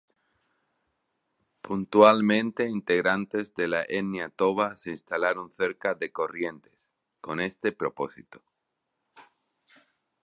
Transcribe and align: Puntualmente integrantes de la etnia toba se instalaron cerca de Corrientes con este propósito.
Puntualmente 1.61 2.67
integrantes 2.67 3.53
de 3.53 3.67
la 3.67 3.83
etnia 3.87 4.29
toba 4.29 4.75
se 4.75 4.89
instalaron 4.89 5.51
cerca 5.51 5.93
de 5.93 6.11
Corrientes 6.11 6.89
con 7.21 7.39
este 7.39 7.71
propósito. 7.71 8.41